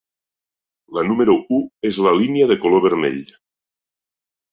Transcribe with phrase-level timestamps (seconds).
[0.97, 3.21] La número u és la línia de color vermell.